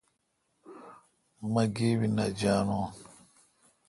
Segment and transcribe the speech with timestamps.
[1.51, 2.85] مہ گیبی نہ جانون